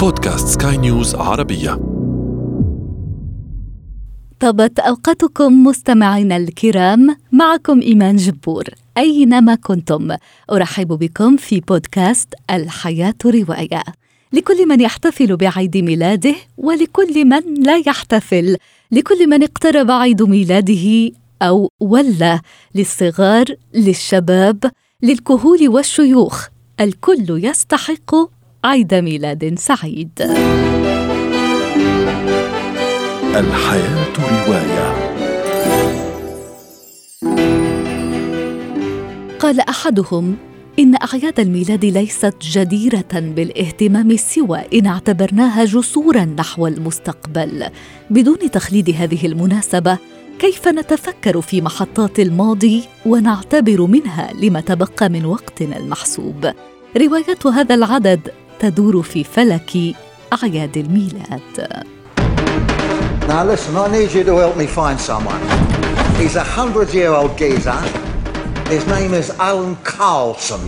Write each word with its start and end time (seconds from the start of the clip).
بودكاست 0.00 0.62
سكاي 0.62 0.76
نيوز 0.76 1.14
عربية. 1.14 1.70
طابت 4.40 4.78
أوقاتكم 4.78 5.64
مستمعينا 5.64 6.36
الكرام 6.36 7.16
معكم 7.32 7.80
إيمان 7.80 8.16
جبور. 8.16 8.64
أينما 8.96 9.54
كنتم؟ 9.54 10.16
أرحب 10.52 10.88
بكم 10.88 11.36
في 11.36 11.60
بودكاست 11.60 12.28
الحياة 12.50 13.14
رواية. 13.24 13.82
لكل 14.32 14.68
من 14.68 14.80
يحتفل 14.80 15.36
بعيد 15.36 15.76
ميلاده 15.76 16.34
ولكل 16.56 17.24
من 17.24 17.54
لا 17.54 17.76
يحتفل. 17.86 18.56
لكل 18.92 19.28
من 19.28 19.42
اقترب 19.42 19.90
عيد 19.90 20.22
ميلاده 20.22 21.10
أو 21.42 21.70
ولى 21.80 22.40
للصغار 22.74 23.44
للشباب 23.74 24.70
للكهول 25.02 25.68
والشيوخ. 25.68 26.46
الكل 26.80 27.44
يستحق 27.44 28.39
عيد 28.64 28.94
ميلاد 28.94 29.58
سعيد. 29.58 30.10
الحياة 33.36 34.12
رواية. 34.18 35.10
قال 39.38 39.60
أحدهم 39.60 40.36
إن 40.78 40.94
أعياد 40.94 41.40
الميلاد 41.40 41.84
ليست 41.84 42.34
جديرة 42.42 43.04
بالاهتمام 43.12 44.16
سوى 44.16 44.62
إن 44.74 44.86
اعتبرناها 44.86 45.64
جسورا 45.64 46.24
نحو 46.24 46.66
المستقبل. 46.66 47.66
بدون 48.10 48.50
تخليد 48.50 48.90
هذه 48.90 49.26
المناسبة 49.26 49.98
كيف 50.38 50.68
نتفكر 50.68 51.40
في 51.40 51.60
محطات 51.60 52.20
الماضي 52.20 52.82
ونعتبر 53.06 53.86
منها 53.86 54.32
لما 54.42 54.60
تبقى 54.60 55.08
من 55.08 55.24
وقتنا 55.24 55.76
المحسوب؟ 55.76 56.52
روايات 56.96 57.46
هذا 57.46 57.74
العدد 57.74 58.20
تدور 58.60 59.02
في 59.02 59.24
فلك 59.24 59.94
أعياد 60.32 60.76
الميلاد 60.76 61.84
Now 63.28 63.44
listen, 63.44 63.76
I 63.76 63.86
need 63.96 64.10
you 64.16 64.24
to 64.24 64.34
help 64.42 64.56
me 64.56 64.66
find 64.66 64.98
someone. 65.10 65.42
He's 66.20 66.36
a 66.36 66.46
hundred 66.58 66.88
year 66.92 67.12
old 67.20 67.32
geezer. 67.42 67.80
His 68.74 68.84
name 68.94 69.12
is 69.14 69.30
Alan 69.38 69.76
Carlson. 69.84 70.60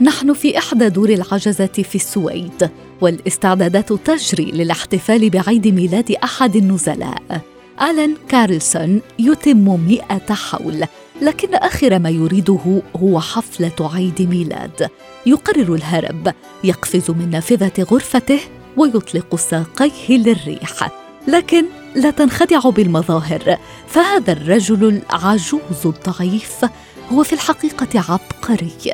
نحن 0.00 0.34
في 0.34 0.58
إحدى 0.58 0.88
دور 0.88 1.08
العجزة 1.08 1.66
في 1.66 1.94
السويد 1.94 2.70
والاستعدادات 3.00 3.92
تجري 3.92 4.44
للاحتفال 4.44 5.30
بعيد 5.30 5.68
ميلاد 5.68 6.12
أحد 6.24 6.56
النزلاء 6.56 7.40
ألان 7.82 8.14
كارلسون 8.28 9.00
يتم 9.18 9.80
مئة 9.88 10.34
حول 10.34 10.84
لكن 11.20 11.54
آخر 11.54 11.98
ما 11.98 12.10
يريده 12.10 12.82
هو 12.96 13.20
حفلة 13.20 13.90
عيد 13.94 14.22
ميلاد. 14.22 14.88
يقرر 15.26 15.74
الهرب 15.74 16.34
يقفز 16.64 17.10
من 17.10 17.30
نافذة 17.30 17.82
غرفته 17.82 18.40
ويطلق 18.76 19.36
ساقيه 19.36 20.18
للريح. 20.18 20.90
لكن 21.28 21.64
لا 21.94 22.10
تنخدع 22.10 22.60
بالمظاهر 22.60 23.58
فهذا 23.88 24.32
الرجل 24.32 25.02
العجوز 25.12 25.86
الضعيف 25.86 26.64
هو 27.12 27.22
في 27.22 27.32
الحقيقة 27.32 28.04
عبقري 28.12 28.92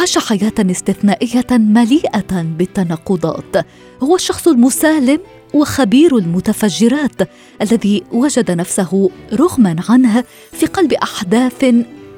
عاش 0.00 0.18
حياة 0.18 0.52
استثنائية 0.58 1.46
مليئة 1.50 2.42
بالتناقضات. 2.42 3.66
هو 4.02 4.14
الشخص 4.14 4.48
المسالم 4.48 5.20
وخبير 5.54 6.16
المتفجرات 6.16 7.28
الذي 7.62 8.04
وجد 8.12 8.50
نفسه 8.50 9.10
رغما 9.32 9.76
عنه 9.88 10.24
في 10.52 10.66
قلب 10.66 10.92
أحداث 10.92 11.64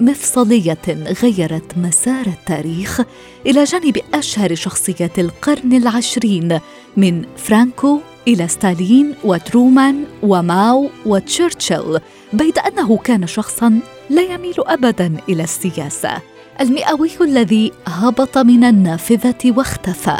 مفصلية 0.01 1.13
غيرت 1.23 1.79
مسار 1.79 2.27
التاريخ 2.27 3.01
إلى 3.47 3.65
جانب 3.65 3.99
أشهر 4.15 4.55
شخصيات 4.55 5.19
القرن 5.19 5.73
العشرين 5.73 6.61
من 6.97 7.25
فرانكو 7.37 8.01
إلى 8.29 8.49
ستالين 8.49 9.15
وترومان 9.25 10.05
وماو 10.23 10.91
وتشرشل 11.07 12.01
بيد 12.33 12.59
أنه 12.59 12.97
كان 12.97 13.27
شخصا 13.27 13.81
لا 14.11 14.23
يميل 14.23 14.55
ابدا 14.59 15.17
إلى 15.29 15.43
السياسة 15.43 16.19
المئوي 16.61 17.11
الذي 17.21 17.73
هبط 17.87 18.39
من 18.39 18.65
النافذة 18.65 19.57
واختفى. 19.57 20.17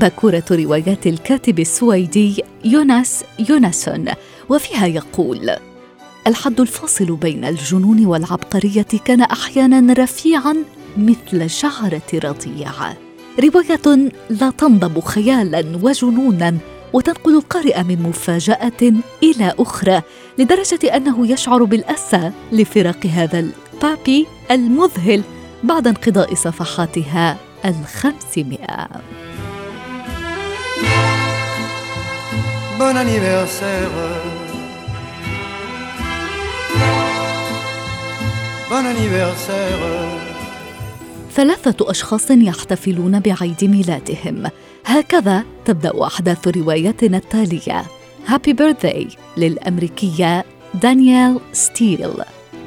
باكوره 0.00 0.44
روايات 0.50 1.06
الكاتب 1.06 1.58
السويدي 1.58 2.44
يوناس 2.64 3.24
يوناسون 3.48 4.04
وفيها 4.48 4.86
يقول 4.86 5.50
الحد 6.26 6.60
الفاصل 6.60 7.16
بين 7.16 7.44
الجنون 7.44 8.06
والعبقرية 8.06 8.86
كان 9.04 9.20
أحيانا 9.20 9.92
رفيعا 9.92 10.56
مثل 10.96 11.50
شعرة 11.50 12.10
رضيع. 12.14 12.70
رواية 13.40 14.10
لا 14.30 14.50
تنضب 14.50 15.00
خيالا 15.00 15.64
وجنونا 15.82 16.56
وتنقل 16.92 17.36
القارئ 17.36 17.82
من 17.82 18.02
مفاجأة 18.02 18.92
إلى 19.22 19.54
أخرى 19.58 20.02
لدرجة 20.38 20.96
أنه 20.96 21.32
يشعر 21.32 21.64
بالأسى 21.64 22.30
لفراق 22.52 23.06
هذا 23.06 23.38
البابي 23.38 24.26
المذهل 24.50 25.22
بعد 25.64 25.86
انقضاء 25.86 26.34
صفحاتها 26.34 27.36
الخمسمائة. 27.64 28.88
Bon 32.80 32.96
anniversaire. 32.96 33.90
Bon 38.70 38.84
anniversaire. 38.92 40.20
ثلاثة 41.34 41.90
أشخاص 41.90 42.30
يحتفلون 42.30 43.20
بعيد 43.20 43.64
ميلادهم 43.64 44.50
هكذا 44.86 45.44
تبدأ 45.64 46.06
أحداث 46.06 46.48
روايتنا 46.48 47.16
التالية 47.16 47.84
هابي 48.26 48.52
بيرثداي 48.52 49.08
للأمريكية 49.36 50.44
دانيال 50.74 51.40
ستيل 51.52 52.10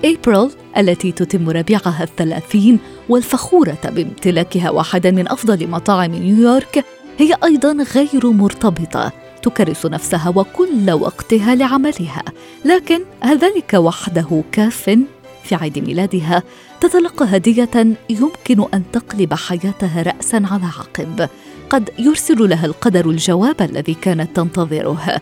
أبريل 0.06 0.50
التي 0.78 1.12
تتم 1.12 1.50
ربيعها 1.50 2.04
الثلاثين 2.04 2.80
والفخورة 3.10 3.78
بامتلاكها 3.84 4.70
واحدا 4.70 5.12
من 5.12 5.32
أفضل 5.32 5.68
مطاعم 5.68 6.12
نيويورك 6.12 6.86
هي 7.18 7.36
أيضا 7.44 7.86
غير 7.96 8.32
مرتبطة 8.32 9.23
تكرس 9.44 9.86
نفسها 9.86 10.30
وكل 10.36 10.92
وقتها 10.92 11.56
لعملها 11.56 12.24
لكن 12.66 13.00
هل 13.22 13.38
ذلك 13.38 13.74
وحده 13.74 14.44
كاف 14.52 15.00
في 15.44 15.56
عيد 15.56 15.80
ميلادها 15.80 16.44
تتلقى 16.82 17.26
هدية 17.26 17.70
يمكن 18.10 18.66
أن 18.74 18.84
تقلب 18.92 19.34
حياتها 19.34 20.04
راسا 20.04 20.44
على 20.52 20.66
عقب. 20.66 21.30
قد 21.70 21.90
يرسل 22.00 22.50
لها 22.50 22.66
القدر 22.66 23.10
الجواب 23.10 23.62
الذي 23.62 23.94
كانت 23.94 24.36
تنتظره. 24.36 25.22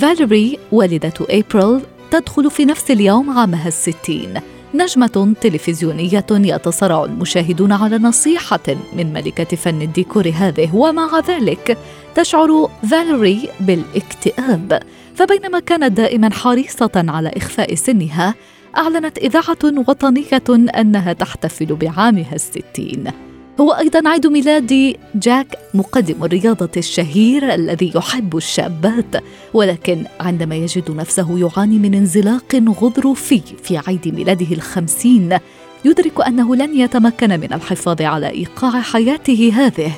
فاليري 0.00 0.58
والدة 0.72 1.12
أبريل 1.20 1.80
تدخل 2.10 2.50
في 2.50 2.64
نفس 2.64 2.90
اليوم 2.90 3.38
عامها 3.38 3.68
الستين. 3.68 4.40
نجمة 4.74 5.34
تلفزيونية 5.40 6.26
يتصارع 6.30 7.04
المشاهدون 7.04 7.72
على 7.72 7.98
نصيحة 7.98 8.60
من 8.92 9.12
ملكة 9.12 9.56
فن 9.56 9.82
الديكور 9.82 10.32
هذه 10.34 10.76
ومع 10.76 11.20
ذلك 11.28 11.78
تشعر 12.14 12.70
فاليري 12.90 13.48
بالاكتئاب. 13.60 14.82
فبينما 15.14 15.60
كانت 15.60 15.92
دائما 15.92 16.30
حريصة 16.32 16.90
على 16.94 17.30
إخفاء 17.36 17.74
سنها 17.74 18.34
أعلنت 18.76 19.18
إذاعة 19.18 19.58
وطنية 19.64 20.70
أنها 20.78 21.12
تحتفل 21.12 21.74
بعامها 21.74 22.34
الستين. 22.34 23.29
هو 23.60 23.72
أيضا 23.72 24.08
عيد 24.08 24.26
ميلاد 24.26 24.96
جاك 25.14 25.58
مقدم 25.74 26.24
الرياضة 26.24 26.70
الشهير 26.76 27.54
الذي 27.54 27.92
يحب 27.94 28.36
الشابات 28.36 29.24
ولكن 29.54 30.04
عندما 30.20 30.56
يجد 30.56 30.90
نفسه 30.90 31.38
يعاني 31.38 31.78
من 31.78 31.94
انزلاق 31.94 32.54
غضروفي 32.54 33.40
في 33.62 33.78
عيد 33.86 34.14
ميلاده 34.14 34.54
الخمسين 34.54 35.38
يدرك 35.84 36.20
أنه 36.26 36.56
لن 36.56 36.78
يتمكن 36.78 37.40
من 37.40 37.52
الحفاظ 37.52 38.02
على 38.02 38.30
إيقاع 38.30 38.80
حياته 38.80 39.52
هذه 39.54 39.92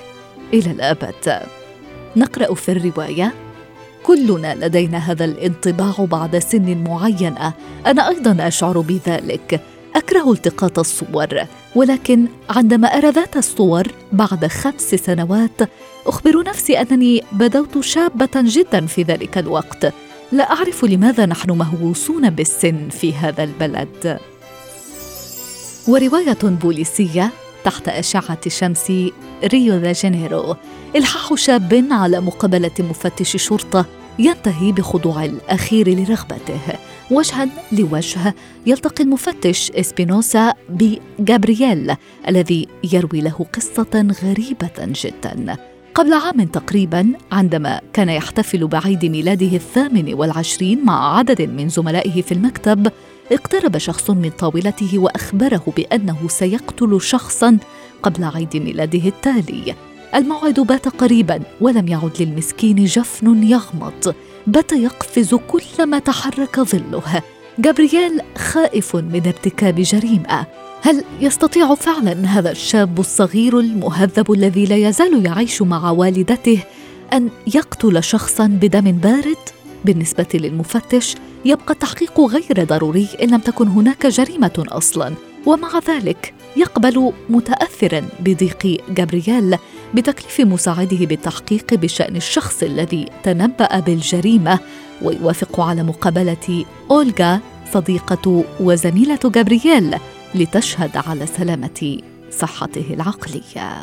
إلى 0.54 0.70
الأبد. 0.70 1.42
نقرأ 2.16 2.54
في 2.54 2.72
الرواية 2.72 3.34
كلنا 4.02 4.54
لدينا 4.54 4.98
هذا 4.98 5.24
الانطباع 5.24 5.94
بعد 5.98 6.38
سن 6.38 6.84
معينه 6.84 7.52
أنا 7.86 8.08
أيضا 8.08 8.36
أشعر 8.48 8.80
بذلك 8.80 9.60
أكره 9.96 10.32
التقاط 10.32 10.78
الصور 10.78 11.28
ولكن 11.74 12.26
عندما 12.50 12.88
أرى 12.88 13.10
ذات 13.10 13.36
الصور 13.36 13.88
بعد 14.12 14.46
خمس 14.46 14.94
سنوات 14.94 15.70
أخبر 16.06 16.42
نفسي 16.42 16.80
أنني 16.80 17.22
بدوت 17.32 17.80
شابة 17.80 18.30
جدا 18.36 18.86
في 18.86 19.02
ذلك 19.02 19.38
الوقت. 19.38 19.92
لا 20.32 20.52
أعرف 20.52 20.84
لماذا 20.84 21.26
نحن 21.26 21.50
مهووسون 21.50 22.30
بالسن 22.30 22.88
في 22.88 23.14
هذا 23.14 23.44
البلد. 23.44 24.18
ورواية 25.88 26.38
بوليسية 26.42 27.30
تحت 27.64 27.88
أشعة 27.88 28.48
شمس 28.48 28.92
ريو 29.44 29.78
دي 29.78 29.92
جانيرو 29.92 30.56
إلحاح 30.96 31.34
شاب 31.34 31.86
على 31.90 32.20
مقابلة 32.20 32.70
مفتش 32.78 33.36
شرطة 33.36 33.86
ينتهي 34.18 34.72
بخضوع 34.72 35.24
الأخير 35.24 35.88
لرغبته. 35.88 36.60
وجها 37.10 37.48
لوجه 37.72 38.34
يلتقي 38.66 39.04
المفتش 39.04 39.70
إسبينوسا 39.70 40.54
بجابرييل 40.68 41.94
الذي 42.28 42.68
يروي 42.92 43.20
له 43.20 43.46
قصة 43.52 44.14
غريبة 44.22 44.92
جدا. 45.04 45.56
قبل 45.94 46.12
عام 46.12 46.42
تقريبا 46.44 47.12
عندما 47.32 47.80
كان 47.92 48.08
يحتفل 48.08 48.66
بعيد 48.66 49.04
ميلاده 49.04 49.56
الثامن 49.56 50.14
والعشرين 50.14 50.84
مع 50.84 51.18
عدد 51.18 51.42
من 51.42 51.68
زملائه 51.68 52.22
في 52.22 52.32
المكتب 52.32 52.92
اقترب 53.32 53.78
شخص 53.78 54.10
من 54.10 54.30
طاولته 54.30 54.98
وأخبره 54.98 55.62
بأنه 55.76 56.28
سيقتل 56.28 57.00
شخصا 57.00 57.58
قبل 58.02 58.24
عيد 58.24 58.56
ميلاده 58.56 59.08
التالي. 59.08 59.74
الموعد 60.14 60.60
بات 60.60 60.88
قريبا 60.88 61.40
ولم 61.60 61.88
يعد 61.88 62.22
للمسكين 62.22 62.84
جفن 62.84 63.42
يغمض. 63.42 64.14
بات 64.46 64.72
يقفز 64.72 65.34
كلما 65.34 65.98
تحرك 65.98 66.60
ظله. 66.60 67.22
جابرييل 67.58 68.20
خائف 68.38 68.96
من 68.96 69.22
ارتكاب 69.26 69.80
جريمة. 69.80 70.46
هل 70.82 71.04
يستطيع 71.20 71.74
فعلا 71.74 72.26
هذا 72.26 72.50
الشاب 72.50 73.00
الصغير 73.00 73.58
المهذب 73.58 74.32
الذي 74.32 74.64
لا 74.64 74.76
يزال 74.76 75.26
يعيش 75.26 75.62
مع 75.62 75.90
والدته 75.90 76.58
أن 77.12 77.30
يقتل 77.54 78.02
شخصا 78.02 78.46
بدم 78.46 78.92
بارد؟ 78.92 79.36
بالنسبة 79.84 80.26
للمفتش 80.34 81.16
يبقى 81.44 81.74
التحقيق 81.74 82.20
غير 82.20 82.64
ضروري 82.64 83.08
إن 83.22 83.30
لم 83.30 83.40
تكن 83.40 83.68
هناك 83.68 84.06
جريمة 84.06 84.64
أصلا. 84.68 85.14
ومع 85.46 85.70
ذلك 85.88 86.34
يقبل 86.56 87.12
متاثرا 87.28 88.08
بضيق 88.20 88.80
جابرييل 88.88 89.56
بتكليف 89.94 90.40
مساعده 90.40 91.06
بالتحقيق 91.06 91.74
بشأن 91.74 92.16
الشخص 92.16 92.62
الذي 92.62 93.06
تنبأ 93.22 93.80
بالجريمة 93.80 94.58
ويوافق 95.02 95.60
على 95.60 95.82
مقابلة 95.82 96.64
أولغا 96.90 97.40
صديقة 97.72 98.44
وزميلة 98.60 99.18
جابرييل 99.24 99.96
لتشهد 100.34 100.90
على 101.06 101.26
سلامة 101.26 101.98
صحته 102.30 102.84
العقلية. 102.90 103.82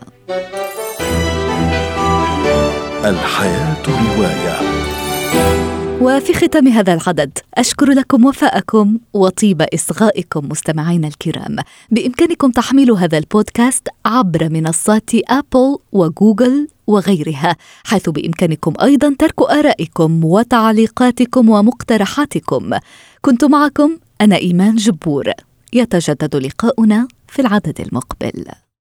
الحياة 3.06 3.84
رواية. 3.88 4.89
وفي 6.02 6.34
ختام 6.34 6.68
هذا 6.68 6.94
العدد 6.94 7.38
أشكر 7.56 7.90
لكم 7.90 8.26
وفاءكم 8.26 8.98
وطيب 9.14 9.62
إصغائكم 9.62 10.50
مستمعينا 10.50 11.08
الكرام. 11.08 11.56
بإمكانكم 11.92 12.52
تحميل 12.52 12.92
هذا 12.92 13.18
البودكاست 13.18 13.88
عبر 14.06 14.50
منصات 14.50 15.10
أبل 15.16 15.78
وجوجل 15.92 16.68
وغيرها 16.88 17.56
حيث 17.84 18.10
بإمكانكم 18.10 18.74
أيضا 18.82 19.16
ترك 19.20 19.42
آرائكم 19.42 20.26
وتعليقاتكم 20.26 21.50
ومقترحاتكم. 21.50 22.70
كنت 23.22 23.46
معكم 23.46 23.98
أنا 24.22 24.36
إيمان 24.36 24.76
جبور. 24.76 25.32
يتجدد 25.74 26.36
لقاؤنا 26.36 27.08
في 27.28 27.42
العدد 27.42 27.82
المقبل. 27.82 28.46